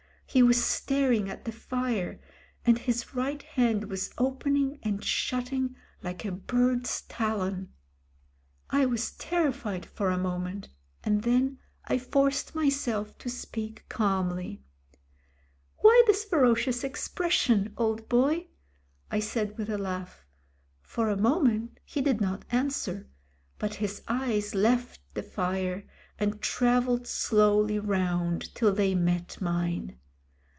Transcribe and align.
He 0.33 0.41
was 0.41 0.63
staring 0.63 1.29
at 1.29 1.43
the 1.43 1.51
fire, 1.51 2.17
and 2.65 2.79
his 2.79 3.13
right 3.13 3.43
hand 3.43 3.89
was 3.89 4.13
opening 4.17 4.77
aiid 4.77 5.03
shutting 5.03 5.75
like 6.01 6.23
a 6.23 6.31
bird's 6.31 7.01
talon. 7.01 7.73
I 8.69 8.85
was 8.85 9.11
terrified 9.11 9.85
for 9.85 10.09
a 10.09 10.17
moment, 10.17 10.69
and 11.03 11.23
then 11.23 11.59
I 11.83 11.97
forced 11.97 12.55
myself 12.55 13.17
to 13.17 13.29
speak 13.29 13.83
calmly." 13.89 14.63
*Why 15.81 16.01
this 16.07 16.23
ferocious 16.23 16.85
expression, 16.85 17.73
old 17.75 18.07
boy,' 18.07 18.47
I 19.11 19.19
said. 19.19 19.57
THE 19.57 19.65
DEATH 19.65 19.65
GRIP 19.67 19.77
195 19.79 19.81
with 19.81 19.81
a 19.81 19.83
laugh. 19.83 20.25
For 20.81 21.09
a 21.09 21.17
moment 21.21 21.77
he 21.83 21.99
did 21.99 22.21
not 22.21 22.45
answer, 22.51 23.09
but 23.59 23.73
his 23.73 24.01
eyes 24.07 24.55
left 24.55 25.01
the 25.13 25.23
fire,, 25.23 25.85
and 26.17 26.39
travelled 26.41 27.05
slowly 27.05 27.79
round 27.79 28.55
till 28.55 28.73
they 28.73 28.95
met 28.95 29.37
mine. 29.41 29.97